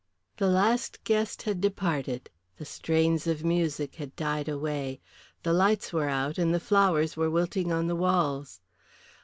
The 0.37 0.47
last 0.47 1.03
guest 1.03 1.43
had 1.43 1.61
departed, 1.61 2.31
the 2.57 2.65
strains 2.65 3.27
of 3.27 3.43
music 3.45 3.93
had 4.01 4.15
died 4.15 4.49
away. 4.49 4.99
The 5.43 5.53
lights 5.53 5.93
were 5.93 6.09
out, 6.09 6.39
and 6.39 6.51
the 6.51 6.59
flowers 6.59 7.15
were 7.15 7.29
wilting 7.29 7.71
on 7.71 7.85
the 7.85 7.95
walls. 7.95 8.61